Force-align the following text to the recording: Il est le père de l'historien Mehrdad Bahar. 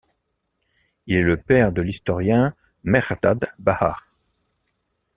Il 1.05 1.15
est 1.15 1.21
le 1.21 1.37
père 1.37 1.71
de 1.71 1.83
l'historien 1.83 2.55
Mehrdad 2.83 3.47
Bahar. 3.59 4.01